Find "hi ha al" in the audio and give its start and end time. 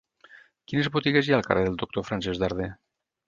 1.29-1.45